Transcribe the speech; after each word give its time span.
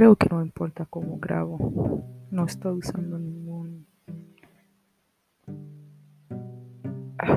creo 0.00 0.16
que 0.16 0.30
no 0.30 0.40
importa 0.40 0.86
cómo 0.86 1.18
grabo. 1.18 2.02
No 2.30 2.46
estoy 2.46 2.78
usando 2.78 3.18
ningún 3.18 3.84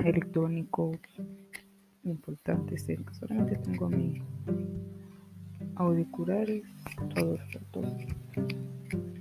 electrónico 0.06 0.94
importante. 2.06 2.78
Solamente 3.12 3.58
tengo 3.58 3.90
mis 3.90 4.22
auriculares, 5.76 6.64
todo 7.14 7.38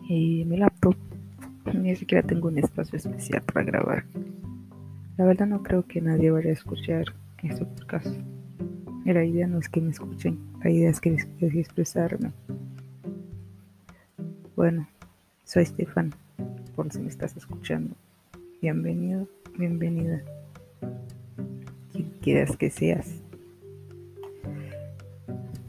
y 0.09 0.45
mi 0.45 0.59
laptop. 0.59 0.95
Ni 1.75 1.97
siquiera 1.97 2.25
tengo 2.25 2.47
un 2.47 2.59
espacio 2.59 2.97
especial 2.97 3.43
para 3.43 3.65
grabar. 3.65 4.05
La 5.17 5.25
verdad 5.25 5.49
no 5.49 5.65
creo 5.65 5.85
que 5.85 6.01
nadie 6.01 6.31
vaya 6.31 6.51
a 6.51 6.53
escuchar 6.53 7.07
este 7.43 7.65
podcast. 7.65 8.07
La 9.05 9.25
idea 9.25 9.49
no 9.49 9.59
es 9.59 9.69
que 9.69 9.81
me 9.81 9.91
escuchen, 9.91 10.39
la 10.63 10.71
idea 10.71 10.91
es 10.91 11.01
que 11.01 11.11
les 11.41 11.55
expresarme. 11.57 12.31
Bueno, 14.63 14.87
soy 15.43 15.67
Stefan, 15.67 16.15
por 16.77 16.93
si 16.93 17.01
me 17.01 17.09
estás 17.09 17.37
escuchando. 17.37 17.97
Bienvenido, 18.61 19.27
bienvenida. 19.59 20.23
Quien 21.91 22.11
quieras 22.21 22.57
que 22.57 22.71
seas. 22.71 23.25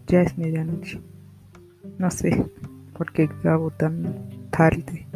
Ya 0.06 0.22
es 0.22 0.38
medianoche. 0.38 1.02
No 1.98 2.12
sé 2.12 2.46
por 2.96 3.12
qué 3.12 3.28
grabo 3.42 3.72
tan 3.72 4.30
tarde. 4.52 5.08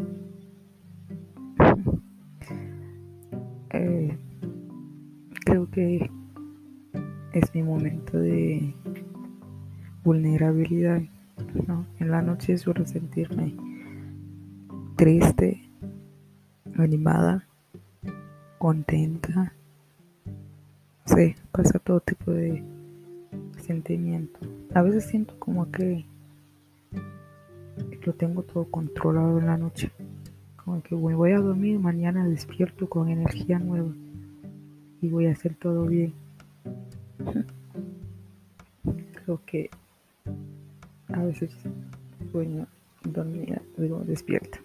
Eh, 3.69 4.17
creo 5.45 5.69
que 5.69 6.09
es 7.33 7.53
mi 7.53 7.61
momento 7.61 8.17
de 8.17 8.73
vulnerabilidad. 10.03 11.03
En 11.99 12.11
la 12.11 12.21
noche 12.21 12.57
suelo 12.57 12.85
sentirme 12.85 13.53
triste, 14.97 15.61
animada, 16.75 17.47
contenta. 18.57 19.53
Sí, 21.05 21.35
pasa 21.51 21.77
todo 21.77 21.99
tipo 21.99 22.31
de 22.31 22.63
sentimiento. 23.61 24.39
A 24.73 24.81
veces 24.81 25.05
siento 25.05 25.35
como 25.37 25.71
que 25.71 26.03
lo 28.03 28.13
tengo 28.13 28.41
todo 28.41 28.65
controlado 28.65 29.37
en 29.37 29.45
la 29.45 29.57
noche. 29.57 29.91
Como 30.55 30.81
que 30.81 30.95
voy 30.95 31.31
a 31.31 31.39
dormir, 31.39 31.77
mañana 31.79 32.27
despierto 32.27 32.89
con 32.89 33.09
energía 33.09 33.59
nueva 33.59 33.93
y 34.99 35.09
voy 35.09 35.27
a 35.27 35.31
hacer 35.33 35.53
todo 35.53 35.85
bien. 35.85 36.13
Creo 39.23 39.39
que 39.45 39.69
a 41.09 41.21
veces 41.21 41.51
sueño 42.31 42.65
dormida, 43.03 43.61
digo, 43.77 43.99
despierta. 43.99 44.59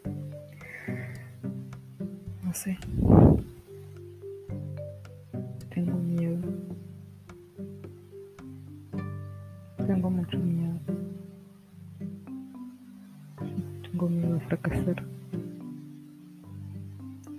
Sé. 2.52 2.76
Tengo 5.74 5.98
miedo. 5.98 6.38
Tengo 9.86 10.10
mucho 10.10 10.38
miedo. 10.38 10.78
Tengo 13.90 14.08
miedo 14.08 14.36
a 14.36 14.40
fracasar. 14.40 15.02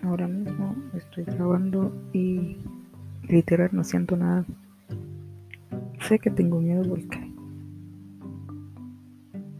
Ahora 0.01 0.27
mismo 0.27 0.75
estoy 0.95 1.25
grabando 1.25 1.93
y 2.11 2.57
literal 3.29 3.69
no 3.71 3.83
siento 3.83 4.17
nada. 4.17 4.45
Sé 6.07 6.17
que 6.17 6.31
tengo 6.31 6.59
miedo 6.59 6.81
porque 6.89 7.31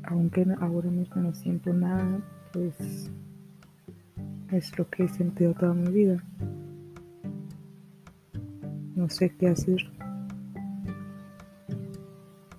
aunque 0.04 0.48
ahora 0.59 0.90
mismo 0.90 1.22
no 1.22 1.35
siento 1.35 1.72
nada, 1.74 2.20
pues 2.52 3.12
es 4.53 4.78
lo 4.78 4.88
que 4.90 5.03
he 5.03 5.09
sentido 5.09 5.53
toda 5.53 5.74
mi 5.74 5.90
vida. 5.91 6.24
No 8.96 9.09
sé 9.09 9.31
qué 9.31 9.47
hacer. 9.50 9.78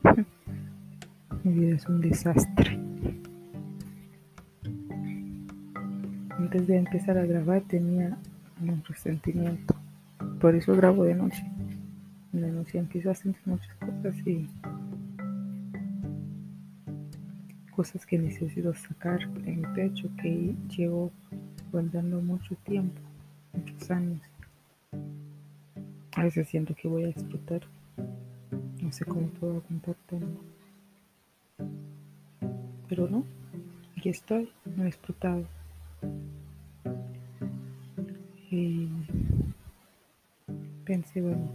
mi 1.44 1.53
vida 1.53 1.77
es 1.77 1.88
un 1.88 2.00
desastre. 2.00 2.81
Antes 6.37 6.66
de 6.66 6.77
empezar 6.77 7.16
a 7.16 7.27
grabar 7.27 7.62
tenía 7.62 8.19
un 8.61 8.82
resentimiento. 8.84 9.75
Por 10.41 10.56
eso 10.56 10.75
grabo 10.75 11.05
de 11.05 11.15
noche. 11.15 11.44
De 12.32 12.50
noche 12.50 12.78
empiezo 12.78 13.11
a 13.11 13.15
sentir 13.15 13.41
muchas 13.47 13.75
cosas 13.76 14.26
y 14.26 14.49
cosas 17.71 18.05
que 18.06 18.19
necesito 18.19 18.75
sacar 18.75 19.21
en 19.44 19.61
mi 19.61 19.66
pecho 19.75 20.09
que 20.21 20.55
llevo 20.76 21.12
guardando 21.75 22.23
mucho 22.23 22.55
tiempo, 22.65 23.01
muchos 23.53 23.91
años. 23.91 24.21
A 26.15 26.23
veces 26.23 26.49
siento 26.49 26.73
que 26.73 26.87
voy 26.87 27.03
a 27.03 27.09
explotar. 27.09 27.62
No 28.81 28.93
sé 28.93 29.05
cómo 29.05 29.27
puedo 29.27 29.57
aguantar 29.57 29.97
tanto. 30.07 30.41
Pero 32.89 33.09
no, 33.09 33.25
aquí 33.99 34.09
estoy, 34.09 34.49
no 34.77 34.85
he 34.85 34.87
explotado. 34.87 35.45
Y 38.53 38.89
pensé, 40.85 41.23
bueno, 41.23 41.51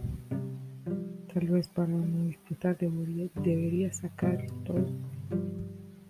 tal 1.32 1.48
vez 1.48 1.66
para 1.68 1.88
no 1.88 2.28
explotar 2.28 2.76
debería, 2.76 3.30
debería 3.42 3.90
sacar 3.90 4.46
todo 4.66 4.86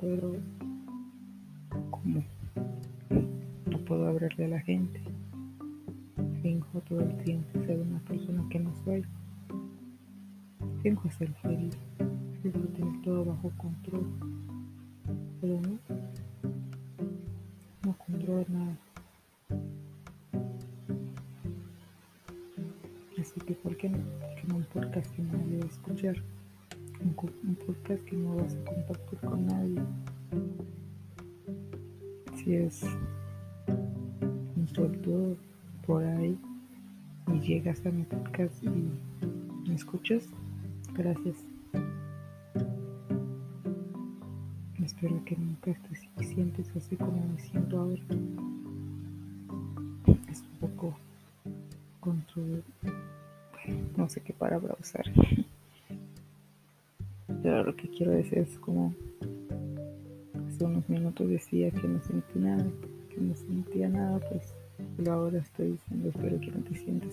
pero 0.01 0.33
como 1.91 2.25
puedo 3.91 4.07
hablarle 4.07 4.45
a 4.45 4.49
la 4.49 4.61
gente, 4.61 5.01
finjo 6.43 6.81
todo 6.89 7.01
el 7.01 7.17
tiempo 7.25 7.61
ser 7.67 7.81
una 7.81 7.99
persona 7.99 8.47
que 8.49 8.61
no 8.61 8.73
soy, 8.85 9.05
finjo 10.81 11.11
ser 11.11 11.33
feliz, 11.43 11.77
finjo 12.41 12.61
tener 12.69 13.03
todo 13.03 13.25
bajo 13.25 13.51
control, 13.57 14.07
pero 15.41 15.61
no, 15.61 15.77
no 17.85 17.97
controlo 18.07 18.45
nada. 18.49 18.77
Así 23.21 23.41
que, 23.41 23.55
¿por 23.55 23.77
qué 23.77 23.89
no? 23.89 23.99
Porque 24.21 24.45
no 24.47 24.59
importa 24.59 25.03
si 25.03 25.23
nadie 25.23 25.59
va 25.59 25.65
a 25.65 25.69
escuchar 25.69 26.15
un, 27.01 27.57
podcast 27.67 28.05
que 28.05 28.15
no 28.15 28.37
vas 28.37 28.55
a 28.55 28.65
compartir 28.67 29.19
con 29.19 29.47
nadie. 29.47 29.83
Si 32.37 32.55
es 32.55 32.85
sordo 34.81 35.37
por 35.87 36.03
ahí 36.03 36.39
y 37.35 37.41
llegas 37.41 37.85
a 37.85 37.91
mi 37.91 38.05
podcast 38.05 38.65
y 38.65 38.71
me 39.69 39.75
escuchas, 39.75 40.27
gracias. 40.95 41.37
Espero 44.83 45.23
que 45.27 45.37
nunca 45.37 45.77
te 46.17 46.25
sientes 46.25 46.75
así 46.75 46.97
como 46.97 47.13
me 47.13 47.39
siento 47.41 47.79
ahora. 47.79 48.01
Es 50.31 50.41
un 50.41 50.57
poco 50.61 50.97
control. 52.01 52.65
No 53.99 54.09
sé 54.09 54.23
qué 54.23 54.33
palabra 54.33 54.75
usar. 54.81 55.05
Pero 57.43 57.65
lo 57.65 57.77
que 57.77 57.89
quiero 57.89 58.13
decir 58.13 58.39
es 58.39 58.59
como 58.59 58.95
hace 60.49 60.65
unos 60.65 60.89
minutos 60.89 61.29
decía 61.29 61.71
que 61.71 61.87
no 61.87 62.01
sentí 62.03 62.39
nada, 62.39 62.67
que 63.11 63.21
no 63.21 63.37
sentía 63.37 63.89
nada, 63.89 64.19
pues 64.21 64.55
lo 65.01 65.13
ahora 65.13 65.39
estoy 65.39 65.73
diciendo, 65.73 66.09
espero 66.09 66.41
que 66.41 66.51
no 66.51 66.61
te 66.65 66.75
sientas 66.75 67.13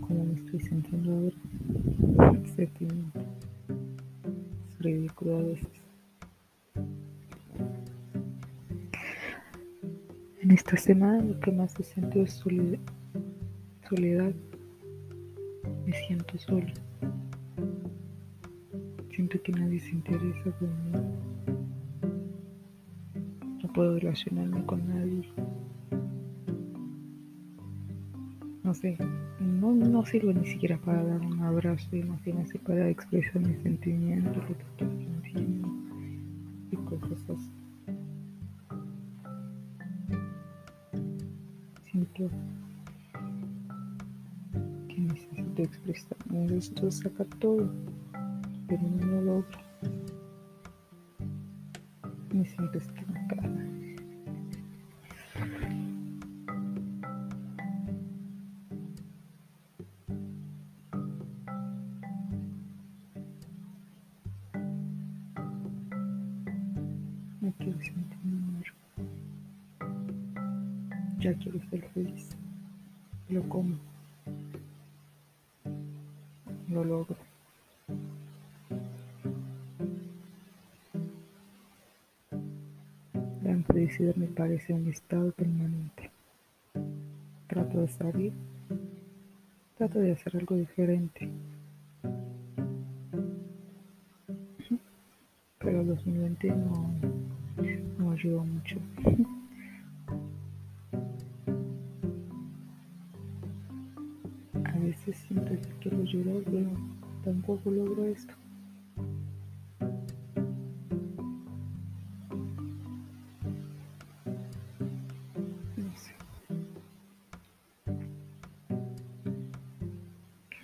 como 0.00 0.24
me 0.24 0.34
estoy 0.34 0.60
sintiendo 0.60 1.12
ahora. 1.12 2.40
Sentimiento. 2.54 3.20
Es 4.70 4.78
ridículo 4.78 5.38
a 5.38 5.42
veces. 5.42 5.68
En 10.42 10.50
esta 10.50 10.76
semana 10.76 11.22
lo 11.22 11.38
que 11.40 11.52
más 11.52 11.78
he 11.78 11.82
sentido 11.82 12.24
es 12.24 12.42
soledad. 13.88 14.32
Me 15.86 15.92
siento 15.92 16.38
sola 16.38 16.72
siento 19.20 19.42
que 19.42 19.52
nadie 19.52 19.78
se 19.78 19.90
interesa 19.90 20.50
conmigo. 20.58 21.04
No 23.62 23.72
puedo 23.74 23.98
relacionarme 23.98 24.64
con 24.64 24.88
nadie. 24.88 25.28
No 28.70 28.74
sé, 28.74 28.96
no, 29.40 29.74
no 29.74 30.06
sirve 30.06 30.32
ni 30.32 30.46
siquiera 30.46 30.78
para 30.78 31.02
dar 31.02 31.20
un 31.22 31.42
abrazo, 31.42 31.96
imagínate 31.96 32.56
para 32.60 32.88
expresar 32.88 33.42
mis 33.42 33.60
sentimientos, 33.64 34.36
lo 34.36 34.56
que 34.56 34.62
estoy 34.62 34.88
sintiendo 34.96 35.68
y 36.70 36.76
cosas 36.76 37.18
así. 37.30 37.50
Siento 41.90 42.30
que 44.86 45.00
necesito 45.00 45.62
expresar, 45.62 46.16
necesito 46.30 46.90
sacar 46.92 47.26
todo 47.40 47.68
pero 48.68 48.82
no 48.82 49.04
lo 49.04 49.20
logro. 49.22 49.58
Me 52.32 52.44
siento 52.44 52.78
estancada. 52.78 53.79
No 67.50 67.56
quiero 67.56 67.80
sentirme 67.80 68.40
muerto. 68.52 68.72
Ya 71.18 71.34
quiero 71.34 71.58
ser 71.68 71.82
feliz. 71.88 72.28
Lo 73.28 73.42
como. 73.48 73.74
Lo 76.68 76.84
logro. 76.84 77.16
La 83.42 83.50
infelicidad 83.50 84.14
me 84.14 84.28
parece 84.28 84.72
un 84.72 84.86
estado 84.86 85.32
permanente. 85.32 86.08
Trato 87.48 87.80
de 87.80 87.88
salir. 87.88 88.32
Trato 89.76 89.98
de 89.98 90.12
hacer 90.12 90.36
algo 90.36 90.54
diferente. 90.54 91.28
Pero 95.58 95.84
2020 95.84 96.48
no, 96.48 96.94
no 97.02 97.29
ayudó 98.20 98.44
mucho. 98.44 98.76
A 104.64 104.78
veces 104.78 105.16
siento 105.26 105.52
que 105.52 105.68
quiero 105.80 106.04
llorar, 106.04 106.42
pero 106.44 106.70
tampoco 107.24 107.70
logro 107.70 108.04
esto. 108.06 108.34
No. 115.76 115.92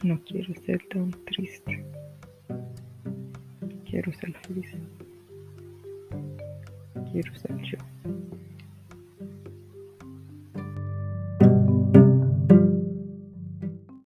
No 0.03 0.21
quiero 0.25 0.55
ser 0.67 0.83
tan 0.89 1.11
triste. 1.25 1.85
Quiero 3.89 4.13
ser 4.13 4.33
feliz. 4.47 4.75
Quiero 7.17 7.35
ser 7.39 7.57
yo. 7.63 7.79